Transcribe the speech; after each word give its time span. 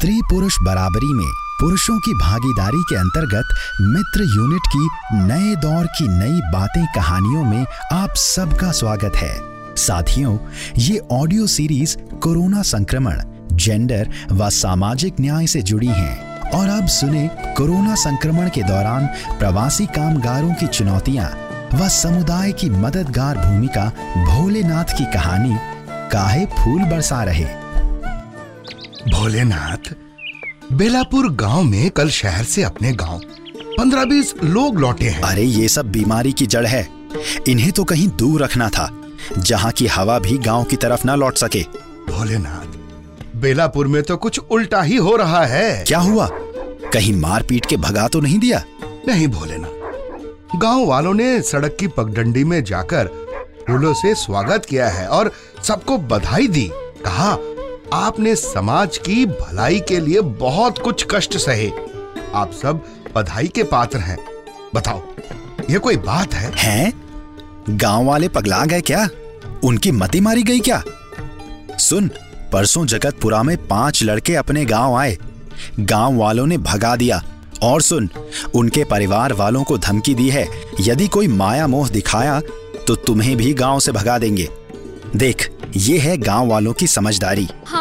स्त्री 0.00 0.20
पुरुष 0.30 0.56
बराबरी 0.62 1.12
में 1.12 1.32
पुरुषों 1.60 1.98
की 1.98 2.14
भागीदारी 2.14 2.82
के 2.88 2.96
अंतर्गत 2.96 3.48
मित्र 3.80 4.22
यूनिट 4.22 4.60
की 4.76 4.88
नए 5.12 5.56
दौर 5.56 5.86
की 5.86 6.08
नई 6.08 6.40
बातें 6.52 6.86
कहानियों 6.86 7.44
में 7.44 7.66
आप 7.92 8.10
सबका 8.16 8.72
स्वागत 8.72 9.12
है। 9.16 9.40
साथियों, 9.76 10.38
ये 10.78 11.02
ऑडियो 11.12 11.46
सीरीज़ 11.46 11.96
कोरोना 11.96 12.62
संक्रमण, 12.62 13.22
जेंडर 13.52 14.10
व 14.32 14.50
सामाजिक 14.50 15.16
न्याय 15.20 15.46
से 15.46 15.62
जुड़ी 15.62 15.86
हैं। 15.86 16.40
और 16.50 16.68
अब 16.68 16.88
सुने 16.88 17.30
कोरोना 17.56 17.94
संक्रमण 17.94 18.48
के 18.48 18.62
दौरान 18.62 19.06
प्रवासी 19.38 19.86
कामगारों 19.86 20.54
की 20.54 20.66
चुनौतियाँ 20.66 21.38
व 21.74 21.88
समुदाय 21.88 22.52
की 22.52 22.70
मददगार 22.70 23.38
भूमिका 23.38 23.92
भोलेनाथ 24.16 24.98
की 24.98 25.04
कहानी, 25.04 25.56
काहे 26.12 26.46
फूल 26.46 26.82
बरसा 26.82 27.24
रहे। 27.24 27.59
भोलेनाथ 29.08 29.92
बेलापुर 30.72 31.28
गाँव 31.32 31.62
में 31.62 31.90
कल 31.90 32.08
शहर 32.08 32.44
से 32.44 32.62
अपने 32.62 32.92
गाँव 32.92 33.20
पंद्रह 33.78 34.04
बीस 34.04 34.34
लोग 34.44 34.78
लौटे 34.78 35.04
हैं। 35.04 35.22
अरे 35.22 35.42
ये 35.42 35.68
सब 35.68 35.90
बीमारी 35.92 36.32
की 36.32 36.46
जड़ 36.46 36.66
है। 36.66 36.86
इन्हें 37.48 37.70
तो 37.72 37.84
कहीं 37.84 38.08
दूर 38.08 38.42
रखना 38.42 38.68
था 38.68 38.88
जहाँ 39.38 39.70
की 39.72 39.86
हवा 39.86 40.18
भी 40.18 40.38
गाँव 40.38 40.64
की 40.64 40.76
तरफ़ 40.76 41.06
ना 41.06 41.14
लौट 41.14 41.36
सके। 41.36 41.62
भोलेनाथ 42.12 43.36
बेलापुर 43.36 43.86
में 43.86 44.02
तो 44.02 44.16
कुछ 44.16 44.38
उल्टा 44.38 44.82
ही 44.82 44.96
हो 44.96 45.16
रहा 45.16 45.44
है। 45.46 45.84
क्या 45.84 45.98
हुआ? 45.98 46.28
कहीं 46.92 47.14
मार 47.14 47.42
पीट 47.42 47.66
के 47.66 47.76
भगा 47.76 48.08
तो 48.08 48.20
नहीं 48.20 48.38
दिया? 48.38 48.62
नहीं 49.08 49.28
भोलेनाथ 49.28 50.58
गाँव 50.58 50.84
वालों 50.86 51.14
ने 51.14 51.40
सड़क 51.42 51.76
की 51.80 51.86
पगडंडी 51.88 52.44
में 52.44 52.62
जाकर 52.64 53.06
फूलों 53.66 53.94
से 53.94 54.14
स्वागत 54.14 54.66
किया 54.66 54.88
है 54.88 55.06
और 55.06 55.32
सबको 55.64 55.98
बधाई 55.98 56.46
दी। 56.48 56.70
कहा 57.04 57.36
आपने 57.92 58.34
समाज 58.36 58.98
की 58.98 59.24
भलाई 59.26 59.80
के 59.80 59.98
लिए 60.00 60.20
बहुत 60.20 60.78
कुछ 60.78 61.06
कष्ट 61.10 61.36
सहे। 61.36 61.70
आप 62.34 62.52
सब 62.52 62.84
बधाई 63.14 63.48
के 63.48 63.62
पात्र 63.62 63.98
हैं। 63.98 64.18
बताओ 64.74 65.02
ये 65.70 65.78
कोई 65.78 65.96
बात 65.96 66.34
है? 66.34 66.52
हैं? 66.56 66.92
गाँव 67.70 68.04
वाले 68.04 68.28
पगला 68.28 68.64
गए 68.64 68.80
क्या? 68.80 69.08
उनकी 69.64 69.92
मती 69.92 70.20
मारी 70.20 70.42
गई 70.42 70.60
क्या? 70.60 70.82
सुन 71.78 72.10
परसों 72.52 72.86
जगतपुरा 72.86 73.42
में 73.42 73.56
पाँच 73.66 74.02
लड़के 74.02 74.34
अपने 74.34 74.64
गाँव 74.64 74.94
आए। 74.94 75.18
गाँव 75.80 76.16
वालों 76.16 76.46
ने 76.46 76.58
भगा 76.58 76.96
दिया। 76.96 77.22
और 77.62 77.82
सुन 77.82 78.08
उनके 78.54 78.84
परिवार 78.84 79.32
वालों 79.32 79.64
को 79.64 79.78
धमकी 79.78 80.14
दी 80.14 80.28
है। 80.30 80.46
यदि 80.80 81.08
कोई 81.08 81.28
माया 81.28 81.66
मोह 81.66 81.88
दिखाया 81.88 82.40
तो 82.86 82.94
तुम्हें 82.96 83.36
भी 83.36 83.52
गाँव 83.54 83.80
से 83.80 83.92
भगा 83.92 84.18
देंगे। 84.18 84.48
देख 85.16 85.50
ये 85.76 85.98
है 85.98 86.16
गाँव 86.16 86.48
वालों 86.48 86.72
की 86.72 86.86
समझदारी। 86.86 87.48
हाँ 87.66 87.79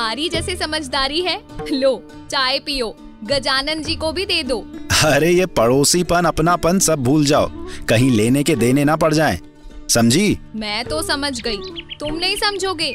तुम्हारी 0.00 0.28
जैसे 0.28 0.54
समझदारी 0.56 1.20
है? 1.20 1.40
लो 1.72 2.02
चाय 2.30 2.58
पियो। 2.58 2.96
गजानन 3.24 3.82
जी 3.82 3.96
को 3.96 4.12
भी 4.12 4.24
दे 4.26 4.42
दो। 4.42 4.58
अरे 5.04 5.30
ये 5.30 5.46
पड़ोसी 5.46 6.02
पड़ोसीपन 6.02 6.24
अपनापन 6.24 6.78
सब 6.78 7.02
भूल 7.04 7.24
जाओ। 7.24 7.48
कहीं 7.88 8.10
लेने 8.10 8.42
के 8.42 8.56
देने 8.56 8.84
ना 8.84 8.96
पड़ 8.96 9.14
जाए। 9.14 9.40
समझी? 9.88 10.38
मैं 10.56 10.84
तो 10.84 11.02
समझ 11.02 11.40
गई। 11.40 11.56
तुम 12.00 12.14
नहीं 12.14 12.36
समझोगे? 12.36 12.92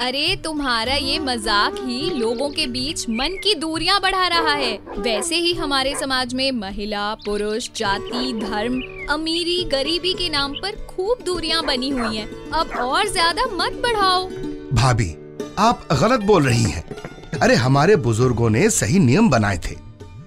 अरे 0.00 0.36
तुम्हारा 0.36 0.94
ये 0.94 1.18
मज़ाक 1.18 1.76
ही 1.80 2.10
लोगों 2.10 2.50
के 2.50 2.66
बीच 2.66 3.08
मन 3.10 3.38
की 3.44 3.54
दूरियाँ 3.54 4.00
बढ़ा 4.00 4.26
रहा 4.28 4.54
है। 4.54 4.72
वैसे 4.98 5.36
ही 5.36 5.54
हमारे 5.54 5.94
समाज 5.96 6.34
में 6.34 6.52
महिला 6.52 7.14
पुरुष 7.14 7.70
जाति 7.76 8.32
धर्म 8.42 8.80
अमीरी 9.10 9.62
गरीबी 9.64 10.14
के 10.14 10.28
नाम 10.28 10.54
पर 10.54 10.86
खूब 10.86 11.24
दूरियाँ 11.26 11.64
बनी 11.66 11.90
हुई 11.90 12.16
हैं। 12.16 12.50
अब 12.50 12.76
और 12.80 13.08
ज़्यादा 13.08 13.46
मत 13.46 13.72
बढ़ाओ। 13.72 14.28
भाभी 14.72 15.14
आप 15.58 15.88
गलत 15.92 16.20
बोल 16.20 16.42
रही 16.42 16.62
हैं। 16.62 16.84
अरे, 17.42 17.54
हमारे 17.54 17.96
बुज़ुर्गों 17.96 18.50
ने 18.50 18.70
सही 18.70 18.98
नियम 18.98 19.30
बनाए 19.30 19.58
थे। 19.58 19.76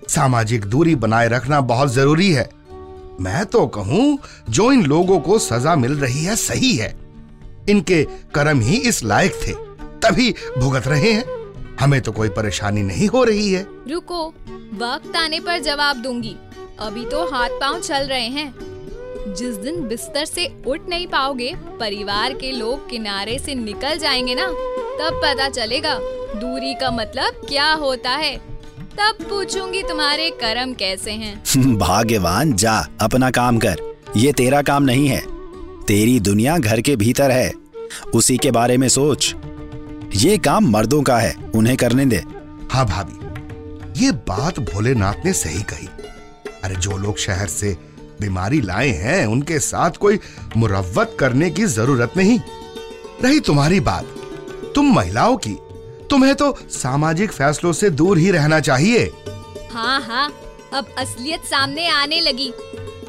सामाजिक 0.09 0.65
दूरी 0.65 0.95
बनाए 0.95 1.27
रखना 1.29 1.61
बहुत 1.61 1.93
ज़रूरी 1.93 2.31
है। 2.31 2.49
मैं 3.19 3.45
तो 3.45 3.67
कहूँ, 3.67 4.19
जो 4.49 4.71
इन 4.71 4.85
लोगों 4.85 5.19
को 5.19 5.39
सजा 5.39 5.75
मिल 5.75 5.94
रही 5.94 6.23
है, 6.23 6.35
सही 6.35 6.75
है। 6.75 6.97
इनके 7.69 8.03
कर्म 8.03 8.59
ही 8.59 8.78
इस 8.78 9.03
लायक 9.03 9.31
थे। 9.47 9.51
तभी 10.03 10.35
भुगत 10.57 10.88
रहे 10.88 11.11
हैं। 11.11 11.25
हमें 11.79 12.01
तो 12.01 12.11
कोई 12.11 12.29
परेशानी 12.29 12.81
नहीं 12.81 13.07
हो 13.07 13.23
रही 13.23 13.51
है। 13.51 13.67
रुको, 13.91 14.27
वक्त 14.73 15.16
आने 15.16 15.39
पर 15.39 15.59
जवाब 15.59 15.95
दूँगी। 15.95 16.35
अभी 16.79 17.06
तो 17.06 17.31
हाथ 17.31 17.50
पाँव 17.50 17.79
चल 17.79 18.03
रहे 18.03 18.27
हैं। 18.27 18.56
जिस 19.33 19.56
दिन 19.56 19.88
बिस्तर 19.88 20.25
से 20.25 20.63
उठ 20.67 20.81
नहीं 20.89 21.07
पाओगे, 21.07 21.56
परिवार 21.79 22.33
के 22.33 22.51
लोग 22.51 22.89
किनारे 22.89 23.39
से 23.39 23.56
निकल 23.56 23.97
जाएँगे 23.97 24.35
ना। 24.35 24.47
तब 25.01 25.13
पता 25.13 25.50
चलेगा? 25.50 26.00
दूरी 26.39 26.73
का 26.73 26.91
मतलब 26.91 27.45
क्या 27.50 27.73
होता 27.73 28.09
है? 28.09 28.38
तब 28.79 29.17
पूछूँगी 29.22 29.84
तुम्हारे 29.84 30.29
कर्म 30.29 30.73
कैसे 30.73 31.12
हैं। 31.12 31.44
भाग्यवान 31.78 32.53
जा 32.53 32.88
अपना 33.01 33.31
काम 33.31 33.57
कर। 33.57 33.81
ये 34.17 34.34
तेरा 34.34 34.62
काम 34.62 34.84
नहीं 34.84 35.07
है। 35.07 35.22
तेरी 35.85 36.19
दुनिया 36.19 36.57
घर 36.57 36.81
के 36.81 36.95
भीतर 36.95 37.31
है। 37.31 37.53
उसी 38.16 38.38
के 38.38 38.51
बारे 38.51 38.78
में 38.78 38.89
सोच। 38.89 39.35
ये 40.16 40.38
काम 40.38 40.66
मर्दों 40.69 41.03
का 41.03 41.18
है 41.18 41.35
उन्हें 41.56 41.78
करने 41.78 42.06
दे। 42.06 42.23
हाँ 42.72 42.85
भाभी 42.85 43.18
ये 44.06 44.12
बात 44.12 44.59
भोलेनाथ 44.59 45.25
ने 45.25 45.33
सही 45.33 45.63
कही। 45.63 45.89
अरे 46.63 46.75
जो 46.75 46.97
लोग 46.97 47.18
शहर 47.18 47.47
से 47.47 47.78
बीमारी 48.22 48.62
लाए 48.62 48.89
हैं 48.89 49.25
उनके 49.25 49.59
साथ 49.59 49.91
कोई 49.91 50.19
मुरवत 50.57 51.18
करने 51.19 51.50
की 51.50 51.66
ज़रूरत 51.66 52.13
नहीं। 52.18 52.39
रही 53.23 53.39
तुम्हारी 53.39 53.79
बात। 53.79 54.16
तुम 54.75 54.95
महिलाओं 54.95 55.37
की। 55.37 55.57
तुम्हें 56.09 56.35
तो 56.35 56.57
सामाजिक 56.69 57.31
फैसलों 57.31 57.73
से 57.73 57.89
दूर 57.89 58.17
ही 58.17 58.31
रहना 58.31 58.59
चाहिए। 58.59 59.11
हाँ 59.71 60.01
हाँ 60.01 60.33
अब 60.73 60.85
असलियत 60.97 61.41
सामने 61.41 61.87
आने 61.87 62.21
लगी। 62.21 62.53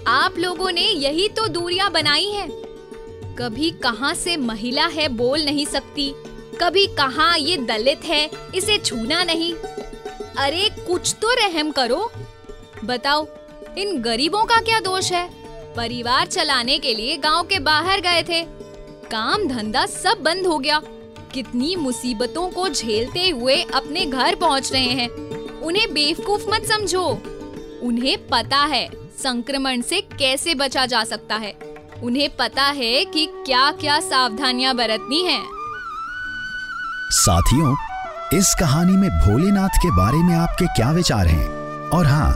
आप 0.06 0.34
लोगों 0.38 0.72
ने 0.72 0.88
यही 0.88 1.28
तो 1.28 1.48
दूरियाँ 1.48 1.90
बनाई 1.90 2.26
हैं। 2.26 2.50
कभी 3.38 3.70
कहाँ 3.70 4.14
से 4.14 4.36
महिला 4.36 4.86
है 4.86 5.08
बोल 5.08 5.44
नहीं 5.44 5.66
सकती। 5.66 6.14
कभी 6.60 6.86
कहाँ 6.86 7.38
ये 7.38 7.56
दलित 7.56 8.04
है, 8.04 8.30
इसे 8.54 8.78
छूना 8.78 9.24
नहीं। 9.24 9.54
अरे, 10.36 10.70
कुछ 10.86 11.16
तो 11.22 11.30
रहम 11.32 11.70
करो। 11.70 12.12
बताओ, 12.84 13.26
इन 13.78 14.02
गरीबों 14.02 14.44
का 14.44 14.56
क्या 14.56 14.80
दोष 14.80 15.12
है? 15.12 15.30
परिवार 15.74 16.26
चलाने 16.26 16.78
के 16.78 16.94
लिए 16.94 17.16
गाँव 17.16 17.42
के 17.42 17.58
बाहर 17.58 18.00
गए 18.00 18.22
थे। 18.22 18.42
काम 19.10 19.48
धंधा 19.48 19.86
सब 19.86 20.18
बंद 20.22 20.46
हो 20.46 20.58
गया। 20.58 20.82
कितनी 21.34 21.76
मुसीबतों 21.76 22.48
को 22.50 22.68
झेलते 22.68 23.28
हुए 23.28 23.62
अपने 23.74 24.06
घर 24.06 24.34
पहुँच 24.34 24.72
रहे 24.72 24.90
हैं। 24.90 25.08
उन्हें 25.60 25.92
बेवकूफ़ 25.94 26.50
मत 26.50 26.64
समझो। 26.64 27.04
उन्हें 27.82 28.16
पता 28.26 28.64
है 28.64 28.88
संक्रमण 29.18 29.80
से 29.80 30.00
कैसे 30.00 30.54
बचा 30.54 30.86
जा 30.86 31.04
सकता 31.04 31.34
है। 31.34 31.54
उन्हें 32.02 32.28
पता 32.36 32.62
है 32.62 33.04
कि 33.04 33.26
क्या 33.26 33.70
क्या 33.70 34.00
सावधानियाँ 34.00 34.74
बरतनी 34.74 35.22
हैं। 35.22 35.42
साथियों, 37.10 37.74
इस 38.34 38.54
कहानी 38.60 38.92
में 38.92 39.10
भोलेनाथ 39.10 39.68
के 39.68 39.90
बारे 39.90 40.18
में 40.18 40.34
आपके 40.34 40.66
क्या 40.66 40.90
विचार 40.92 41.26
हैं? 41.26 41.48
और 41.88 42.06
हाँ 42.06 42.30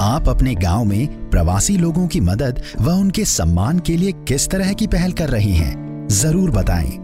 आप 0.00 0.28
अपने 0.28 0.54
गाँव 0.54 0.84
में 0.84 1.30
प्रवासी 1.30 1.76
लोगों 1.76 2.06
की 2.08 2.20
मदद 2.20 2.62
व 2.80 2.90
उनके 2.90 3.24
सम्मान 3.24 3.78
के 3.78 3.96
लिए 3.96 4.12
किस 4.12 4.48
तरह 4.48 4.72
की 4.72 4.86
पहल 4.86 5.12
कर 5.12 5.28
रही 5.28 5.54
हैं, 5.54 6.08
ज़रूर 6.08 6.50
बताएँ। 6.50 7.01